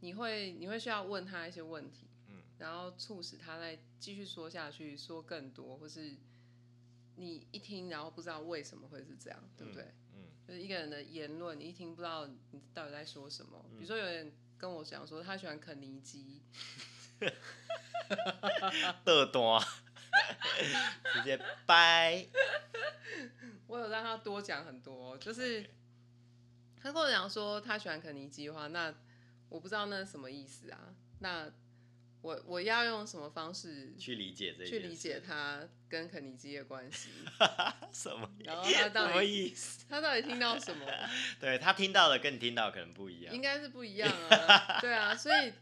[0.00, 6.16] 你会你会需要问他一些问题，嗯，然后促使他再继续说下去，说更多，或是
[7.16, 9.82] 你一听然后不知道为什么会是这样，对不对？
[9.82, 9.94] 嗯
[10.52, 13.58] 就是一个人的言论，你一听不知道你到底在说什么。
[13.70, 16.42] 比如说有人跟我讲说他喜欢肯尼基，
[19.02, 19.58] 的多，
[21.14, 22.26] 直接掰。
[23.66, 25.64] 我有让他多讲很多，就是
[26.76, 28.94] 他跟我讲说他喜欢肯尼基的话，那
[29.48, 30.94] 我不知道那是什么意思啊？
[31.20, 31.50] 那
[32.22, 37.10] 我我要用什么方式去理解这去理解他跟肯尼基的关系？
[37.92, 39.84] 什么然后他到底什么底意思？
[39.90, 40.86] 他到底听到什么？
[41.40, 43.42] 对他听到的跟你听到的可能不一样应。
[43.42, 45.52] 该是不一样啊，对啊，所以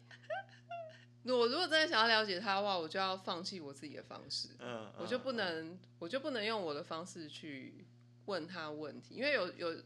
[1.24, 4.48] 我如果真的想要了解他的话，我就要放弃我自己的方式。
[4.58, 7.86] 嗯，我就不嗯能，我就不能用我的方式去
[8.26, 9.82] 问他问题，因为有有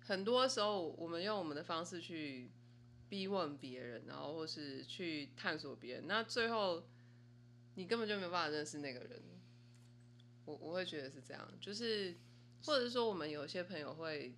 [0.00, 2.50] 很多时候，我们用我们的方式去
[3.08, 6.82] 逼问别人，然后或是去探索别人，那最后
[7.74, 9.22] 你根本就没有办法认识那个人。
[10.44, 12.14] 我我会觉得是这样，就是
[12.64, 14.32] 或者是说我们有些朋友会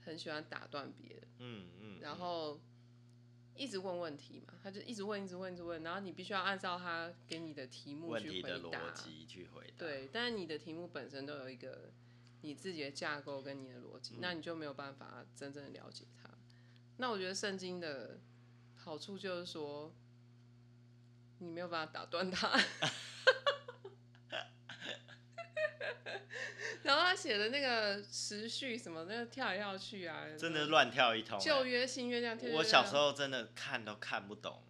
[0.00, 2.60] 很喜欢打断别人，嗯嗯，然后
[3.56, 8.92] 一直问问题嘛，他就一直问，一直问，一直问，然后你必须要按照他给你的题目问题去回答逻。
[8.92, 9.74] 辑去回答。
[9.76, 11.90] 对，但是你的题目本身都有一个
[12.42, 16.30] 你自己的架构跟你的逻辑，那你就没有办法真正的了解它。
[17.00, 18.18] 那我觉得圣经的
[18.76, 19.90] 好处就是说，
[21.38, 22.60] 你没有办法打断它。
[26.82, 31.42] 然后他写的那个时序什么，那个跳来跳去啊，真的乱跳一通欸。
[31.44, 32.50] 旧约新约这样跳。
[32.52, 34.62] 我小时候真的看都看不懂。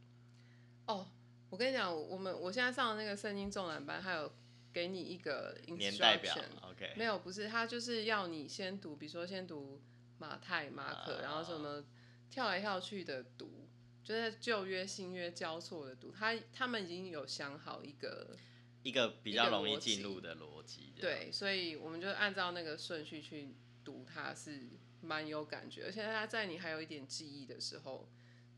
[0.86, 1.08] 哦，
[1.48, 4.32] 我跟你讲，我们我现在上的那个圣经重览班，还有
[4.72, 9.80] 给你一个年代表 instruction，，OK，没有，不是，他就是要你先读，比如说先读
[10.18, 11.84] 马太、马可，啊然后什么
[12.30, 13.68] 跳来跳去的读，
[14.04, 16.12] 就是旧约、新约交错的读。
[16.12, 18.36] 他他们已经有想好一个
[18.82, 20.94] 一个比较容易进入的逻辑。
[20.98, 24.68] 对，所以我们就按照那个顺序去读，它是
[25.02, 28.08] 蛮有感觉，而且它在你还有一点记忆的时候，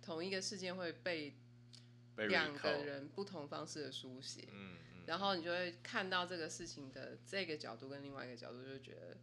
[0.02, 1.34] 同一个事件会被
[2.14, 4.48] 被两个人不同方式的书写。
[4.52, 9.16] 嗯嗯，然后你就会看到这个事情的这个角度跟另外一个角度，就觉得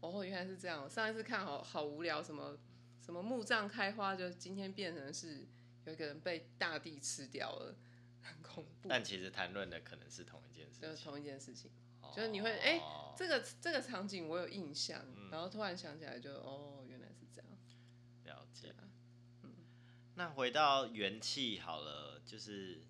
[0.00, 0.90] 哦，原来是这样。
[0.90, 2.58] 上一次看好好无聊，什么
[3.04, 5.46] 什么墓葬开花，就今天变成是
[5.84, 7.74] 有一个人被大地吃掉了，
[8.22, 8.88] 很恐怖。
[8.88, 10.82] 但其实谈论的可能是同一件事情。
[10.82, 11.70] 就是同一件事情，
[12.14, 17.50] 就是你会哎哦这个这个场景我有印象，嗯然后突然想起来就哦，原来是这样。
[18.24, 18.68] 了解。
[18.68, 18.88] 啊
[20.14, 22.84] 那回到元气好了，就是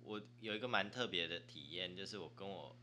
[0.00, 2.74] 我有一个蛮特别的体验，就是我跟我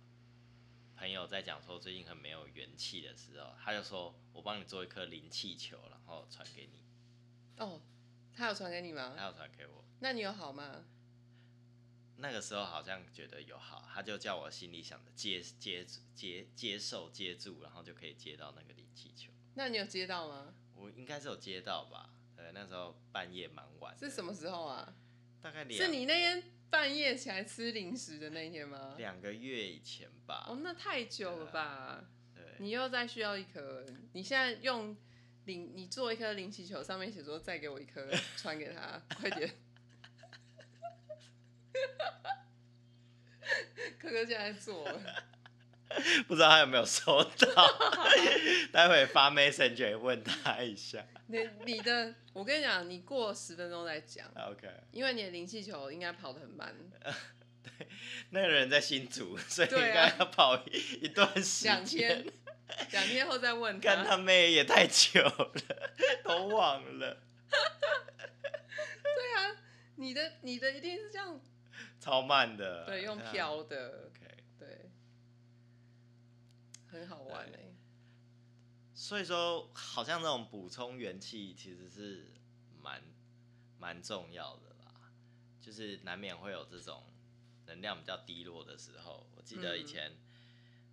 [0.98, 6.84] 朋友在讲说最近很没有元气的时候，他就说我帮你做一颗灵气球，然后传给你，
[7.58, 7.82] 哦，
[8.34, 9.14] 他有传给你吗？
[9.18, 9.84] 他有传给我。
[10.00, 10.86] 那你有好吗？
[12.18, 19.32] 那个时候好像觉得有好，他就叫我心里想的接接接接受接住，然后就可以接到那个灵气球。
[19.56, 20.54] 那你有接到吗？
[20.76, 22.10] 我应该是有接到吧？
[22.38, 24.96] 对，那时候半夜蛮晚，是什么时候啊？
[25.42, 28.96] 大概两是你那天半夜起来吃零食的那一天吗？
[28.98, 30.46] 两个月以前吧。
[30.50, 32.04] 哦，那太久了吧？
[32.34, 34.96] 对，你又再需要一颗，你现在用
[35.46, 39.50] 零，你做一颗零气球，上面写说再给我一颗，传给他， 快点。
[44.00, 45.24] 哥哥现在做了，
[46.28, 47.68] 不知道他有没有收到，
[48.72, 51.06] 待会发 messenger 问他一下。
[51.28, 56.76] 你你的，我跟你讲，你过十分钟再讲，OK，因为你的灵气球应该跑得很慢，
[57.64, 57.88] 对
[58.30, 61.74] 那个人在新竹，所以应对啊该要跑一一段时间。
[61.74, 62.26] 两天。，
[62.92, 63.96] 两天后再问他。
[63.96, 65.52] 干他妹也太久了，
[66.26, 67.18] 都忘了，
[67.50, 69.56] 对啊，
[69.96, 71.40] 你的你的一定是这样，
[72.00, 72.84] 超慢的。
[72.86, 73.32] 对，用啊。
[73.32, 74.10] 飘的
[77.00, 77.76] 很好玩哎、
[78.94, 82.32] 所以说好像这种补充元气其实是
[82.82, 83.04] 蛮
[83.78, 85.12] 蛮重要的啦，
[85.60, 87.04] 就是难免会有这种
[87.66, 89.28] 能量比较低落的时候。
[89.36, 90.18] 我记得以前、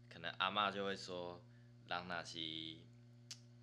[0.08, 1.42] 可能阿嬷就会说，
[1.86, 2.78] 让那些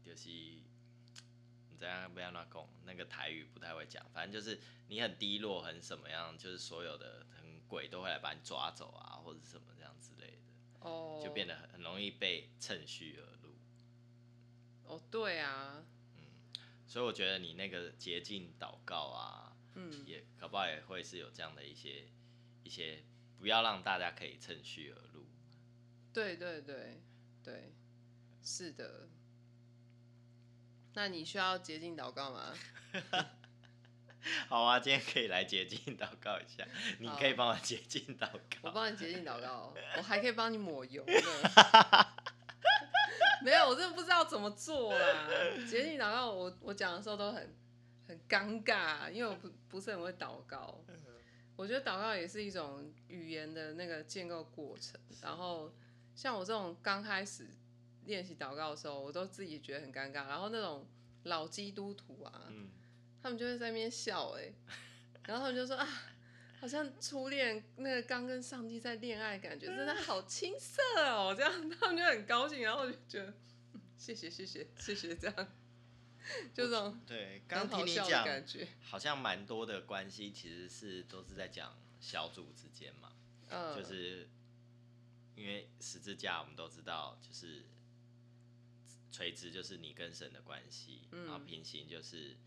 [0.04, 10.38] 就是你这样不要乱讲，那个台语不太会讲，反正就是你很低落，很什么样，就是所有的很鬼都会来把你抓走啊，或者什么这样之类的，
[10.82, 13.56] 哦，就变得很很容易被趁虚而入。
[14.84, 15.84] 哦，对啊，
[16.88, 22.08] 所以我觉得你那个洁净祷告啊，嗯，也搞不好也会是有这样的一些
[22.64, 23.04] 一些，
[23.40, 25.26] 不要让大家可以趁虚而入。
[26.12, 27.02] 对对对
[27.44, 27.74] 对，
[28.44, 29.08] 是的。
[30.94, 32.54] 那你需要洁净祷告吗？
[34.50, 36.66] 好啊，今天可以来洁净祷告一下，
[37.00, 38.72] 你可以帮我洁净祷告我告。
[38.72, 41.14] 帮你洁净祷告， 我还可以帮你抹油呢。
[43.42, 45.28] 没有，我真的不知道怎么做啦。
[45.70, 47.56] 洁净祷告我，我讲的时候都很
[48.08, 50.82] 很尴尬，因为我不不是很会祷告。
[51.56, 55.00] 我觉得祷告也是一种语言的那个建构过程。
[55.22, 55.74] 然后
[56.16, 57.48] 像我这种刚开始
[58.06, 60.28] 练习祷告的时候，我都自己觉得很尴尬。
[60.28, 60.88] 然后那种
[61.24, 62.70] 老基督徒啊，嗯，
[63.22, 64.54] 他们就会在那边笑哎、
[65.28, 65.88] 然后他们就说啊，
[66.60, 73.34] 好像初恋那个刚跟上帝在恋爱，感觉真的好青涩哦，这样他们就很高兴，然后我就觉得
[73.74, 75.48] 嗯谢谢谢谢谢谢这样，
[76.54, 83.14] 就这种对，很刚听你讲，感觉，好像蛮多的关系其实是都是在讲小组之间嘛，
[83.50, 84.30] 嗯，就是
[85.36, 87.66] 因为十字架我们都知道，就是
[89.12, 91.26] 垂直就是你跟神的关系，嗯。
[91.26, 92.38] 然后平行就是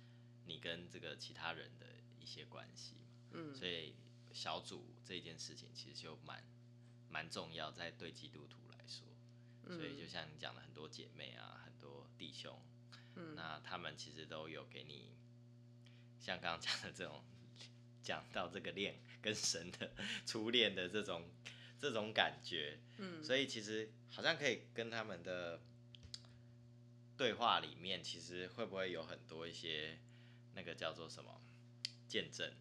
[0.46, 1.86] 你跟这个其他人的
[2.20, 3.10] 一些关系嘛。
[3.32, 3.94] 嗯，所以
[4.32, 6.44] 小组这件事情其实就蛮
[7.08, 9.06] 蛮重要，在对基督徒来说。
[9.76, 12.60] 所以就像你讲的，很多姐妹啊，很多弟兄，
[13.14, 15.12] 嗯那他们其实都有给你
[16.18, 17.22] 像刚刚讲的这种
[18.02, 19.92] 讲到这个恋跟神的
[20.26, 21.30] 初恋的这种
[21.78, 25.60] 这种感觉，嗯，所以其实好像可以跟他们的
[27.16, 30.00] 对话里面，其实会不会有很多一些
[30.54, 31.40] 那个叫做什么
[32.08, 32.52] 见证？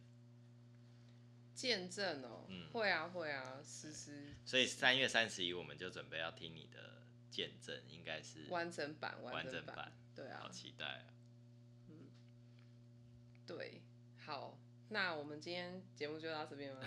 [1.54, 11.06] 见证哦，嗯会啊会啊，思思所以三月三十一我们就准备要听你的见证，应该是完整版完整整版，对啊好，期待啊！
[11.90, 12.10] 嗯
[13.46, 13.82] 对，
[14.26, 14.58] 好，
[14.90, 16.82] 那我们今天节目就到这边吗？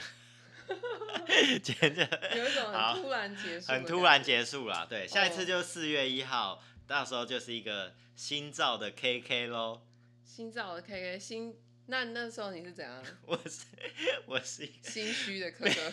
[1.63, 2.01] 今天就
[2.37, 4.23] 有一种很突然结束，很突然。
[4.25, 9.87] 结束啦，对，下一次哦就四月一号，到时候就是一个新造的 KK 咯。
[10.25, 11.57] 新造的 KK 新，
[11.87, 13.03] 那那时候你是怎样？
[13.27, 13.65] 我是
[14.27, 15.93] 我是心虚的科科，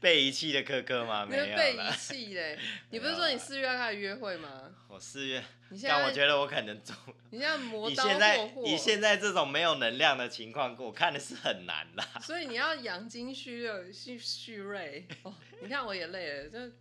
[0.00, 1.24] 被遗弃的科科吗？
[1.24, 2.58] 你没有被遗啦，弃嘞？
[2.90, 4.74] 你不是说你四月要开始约会吗？
[4.88, 6.94] 我四月，你现在但我觉得我可能中。
[7.30, 12.04] 你现在磨刀霍霍，你现在这种没有能量的情况，我看的是很难啦。
[12.22, 15.06] 所以你要养精蓄锐，蓄蓄锐。
[15.22, 16.74] 哦，你看我也累了，就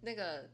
[0.00, 0.50] 那个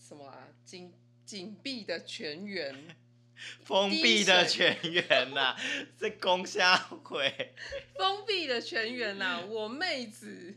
[0.00, 0.92] 什么啊，紧
[1.24, 2.96] 紧闭的泉源，
[3.64, 5.56] 封闭的全员呐，
[5.98, 7.54] 这攻下回。
[7.96, 10.54] 封闭的全员呐、我妹子，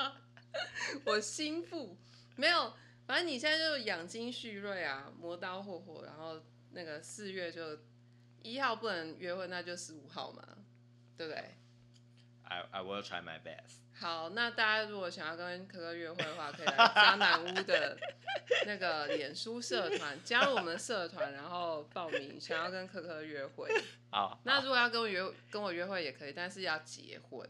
[1.04, 1.96] 我心腹
[2.36, 2.72] 没有，
[3.06, 6.40] 反正你现在就养精蓄锐啊，磨刀霍霍，然后
[6.72, 7.78] 那个四月就
[8.42, 10.42] 一号不能约会，那就十五号嘛，
[11.16, 11.42] 对不对
[12.44, 13.85] ？I I will try my best。
[13.98, 17.96] 好，那大家如果想要跟可可约会的话，可以来渣男屋的
[18.66, 23.70] 那个脸书社团加入我们的社团，然后报名想要跟可可约会。
[24.10, 27.48] 好，那如果要跟我约跟我约会也可以，但是要结婚。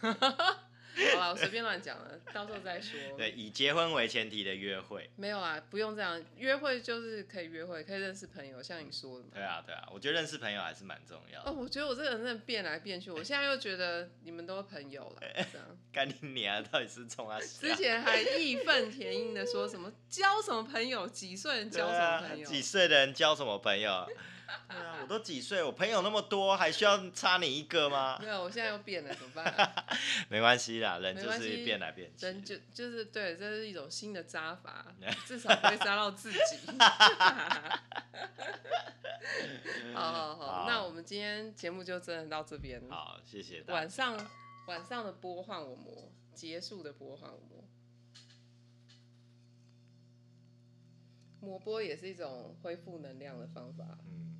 [0.96, 2.98] 对好了，我随便乱讲了，到时候再说。
[3.16, 5.08] 对，以结婚为前提的约会。
[5.16, 9.30] 没有啊，不用这样，约会就是可以约会，可以认识朋友，像你说的嘛。
[9.34, 15.20] 对啊，对啊，我觉得认识朋友还是蛮重要哦，我觉得我这个人真的变来变去，我现在又觉得你们都是朋友了，
[15.52, 15.66] 这样。
[15.92, 24.06] 干你娘，到底是冲啊之前还义愤填膺的说什么交什么朋友，几岁人交什么朋友，几岁的人交什么朋友？
[24.68, 28.18] 对啊，我都几岁，我朋友那么多，还需要差你一个吗？
[28.20, 29.86] 没有，我现在又变了，怎么办啊、
[30.28, 32.26] 没关系啦，人就是变来变去。
[32.26, 34.86] 人就就是对，这是一种新的扎法，
[35.26, 36.38] 至少不会扎到自己。
[39.94, 42.82] 好 好好，好那我们今天节目就真的到这边。
[42.88, 43.74] 好，谢谢大家。
[43.74, 44.30] 晚上
[44.66, 47.64] 晚上的播换我磨，结束的播换我磨。
[51.42, 53.98] 磨波也是一种恢复能量的方法。
[54.04, 54.39] 嗯，